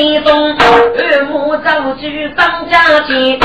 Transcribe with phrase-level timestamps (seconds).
[0.00, 3.36] 二母早去张家去，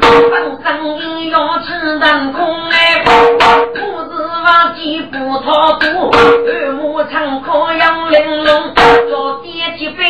[0.00, 8.74] 本生意要吃当空哎，母子娃几不逃渡，二母常靠杨玲珑，
[9.08, 10.04] 做爹疾病，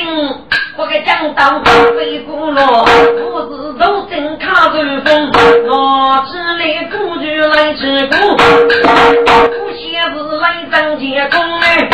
[0.78, 1.60] 我给讲到
[1.98, 2.86] 飞过了，
[3.20, 5.30] 母子都真卡着风，
[5.68, 11.90] 我只来苦剧来吃苦，不写字来张结功哎，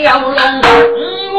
[0.00, 0.32] 句笑容，
[1.34, 1.38] 我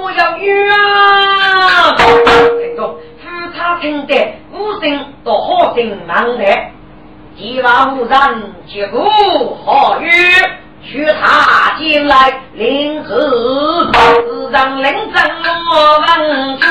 [0.00, 1.96] 我要冤啊！
[1.96, 4.12] 听着，夫他听得
[4.52, 4.84] 无声
[5.24, 6.44] 到好声难得，
[7.36, 8.18] 一万无人
[8.68, 9.10] 结果
[9.64, 10.08] 好语。
[10.80, 15.22] 许他进来领旨，自让领正
[15.70, 16.06] 我问
[16.60, 16.64] 出，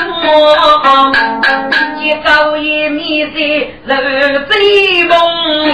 [2.00, 5.14] 一高一米的如醉梦
[5.68, 5.70] 里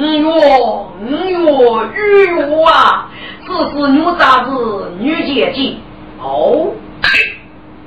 [0.00, 0.86] 哎，哟。
[1.06, 3.10] 女哟，女哟啊！
[3.46, 5.76] 这是女杂子女姐姐
[6.22, 6.68] 哦。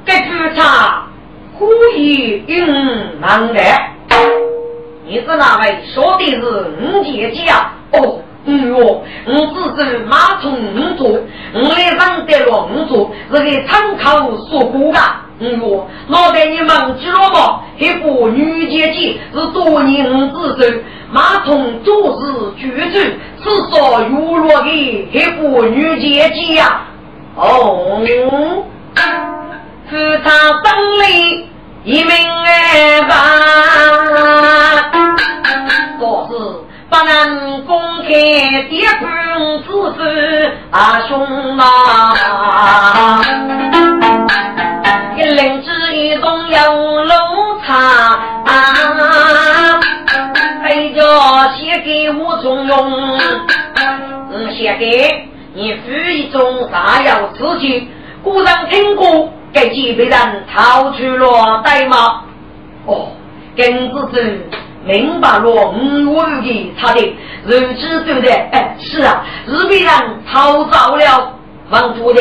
[0.06, 1.08] 该剧场
[1.58, 1.66] 可
[1.98, 3.60] 以应难的。
[5.06, 5.78] 你是哪位？
[5.94, 6.42] 说的是
[6.82, 7.74] 五姐姐啊？
[7.94, 11.20] 哦，嗯哟，我只是马从五座，
[11.54, 14.20] 我来上得了五座，是给参考
[14.50, 15.00] 说过的。
[15.40, 17.62] 嗯哟，老在你忘记了吗？
[17.78, 20.84] 一个女姐姐是多年之中。
[21.12, 22.26] 马桶做事
[22.58, 24.70] 举止，至少有落的
[25.12, 26.82] 一个女姐姐呀。
[27.36, 28.02] 哦，
[29.90, 30.30] 是他
[30.64, 31.48] 本领
[31.84, 33.14] 一名二吧，
[36.00, 36.32] 可是
[36.90, 38.10] 不能公开
[38.70, 39.04] 的本
[39.64, 39.68] 子
[39.98, 40.02] 是
[40.72, 41.12] 啊兄
[41.60, 41.62] 啊，
[45.44, 47.12] 一领之一动有路
[47.66, 47.76] 差
[48.46, 49.82] 啊。
[50.96, 51.04] 叫
[51.58, 53.18] 写给我中用，
[54.32, 57.90] 嗯，写给你赋一种大要之情。
[58.24, 62.22] 古人听过，给几辈人逃出了代码。
[62.86, 63.08] 哦，
[63.56, 64.46] 根子子
[64.86, 68.32] 明白了，五万的他的如此对不对？
[68.52, 69.92] 哎，是啊，日被人
[70.32, 71.34] 逃走了，
[71.70, 72.14] 王主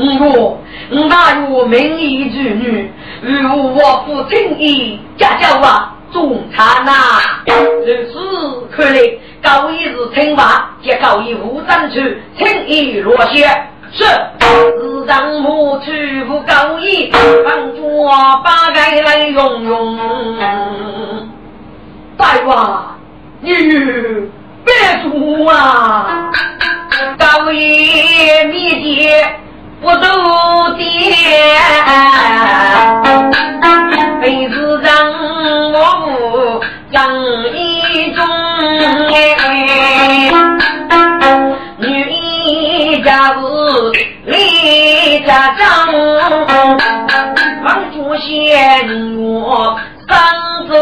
[0.00, 0.24] 的。
[0.26, 0.58] 我
[0.90, 2.90] 我大有名义之女，
[3.22, 5.96] 如我父亲意家教啊。
[6.12, 6.92] 中餐呐，
[7.46, 9.00] 如此看来，
[9.40, 13.68] 高一是清华，接高一无争取，轻易落下。
[13.92, 14.04] 是，
[14.80, 17.12] 日上母去不高一，
[17.44, 18.08] 帮助
[18.42, 19.96] 八盖来用用。
[22.16, 22.98] 大王，
[23.40, 23.52] 你
[24.64, 24.74] 别
[25.04, 26.32] 说啊，
[27.16, 27.56] 高一
[28.50, 29.36] 秘诀。
[29.82, 30.84] 我都爹，
[34.20, 34.92] 辈子让
[35.72, 36.60] 我不
[36.90, 37.10] 让
[37.54, 38.22] 一种
[41.78, 43.92] 女一家子
[44.26, 45.88] 李家长，
[47.64, 50.74] 王祖贤我三中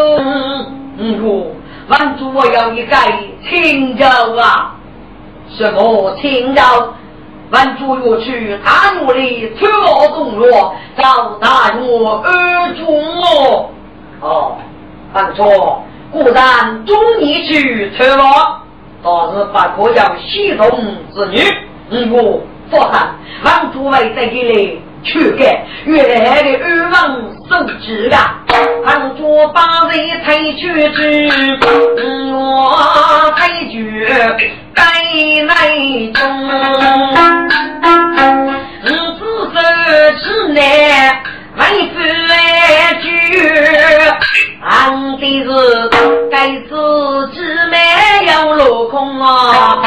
[1.23, 1.55] 我
[1.87, 3.13] 王祖我要一改
[3.49, 4.05] 青州
[4.37, 4.75] 啊，
[5.57, 6.63] 什么青州？
[7.51, 12.87] 万主若去，大怒里出我动落，找大怒而中
[13.21, 13.71] 我。
[14.21, 14.57] 哦，
[15.15, 18.61] 犯错，固然中你去出我，
[19.03, 20.69] 倒是不可叫系统
[21.15, 21.39] 之女。
[21.91, 27.19] 嗯我不喊万主为在这里去改，原来的二王
[27.49, 28.45] 受制啊，
[28.85, 29.25] 万主
[29.55, 31.29] 把人推去之，
[32.31, 34.07] 我推举。
[34.79, 34.85] 在
[35.43, 36.23] 内中，
[38.85, 38.87] 五
[39.19, 39.21] 子
[39.53, 39.59] 手
[40.23, 40.61] 之内，
[41.57, 41.99] 为夫
[43.03, 43.07] 句，
[44.63, 44.71] 俺
[45.19, 45.47] 的是
[46.31, 46.37] 该
[46.69, 46.71] 子
[47.35, 47.37] 姊
[47.71, 47.77] 妹
[48.29, 49.81] 要落空啊！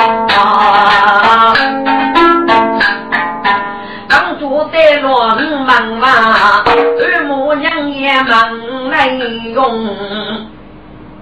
[4.10, 9.88] 当初在乱忙嘛，二母娘也忙来用。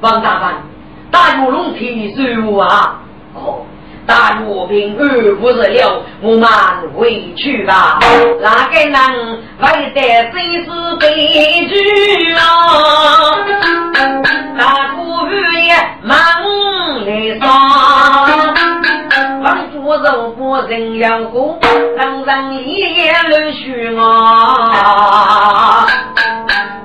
[0.01, 0.55] 王大凡，
[1.11, 2.99] 大有龙体收啊！
[4.09, 6.49] 大若平儿不是了，我们
[6.95, 7.99] 回去吧。
[8.41, 10.01] 哪个能为得
[10.31, 10.33] 真
[10.65, 10.67] 是
[10.99, 11.05] 悲
[11.67, 12.41] 剧啊？
[14.57, 14.63] 大
[14.95, 14.99] 姑
[15.53, 15.61] 也
[16.01, 16.17] 忙
[17.05, 17.45] 来上，
[19.43, 21.59] 王主肉不人要过，
[21.95, 24.01] 人人也乱许啊。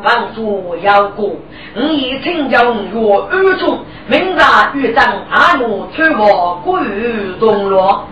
[0.03, 1.35] 王主要过。
[1.77, 2.63] 吾以请教
[2.93, 8.07] 若二中，明察玉章阿奴出我归于东罗。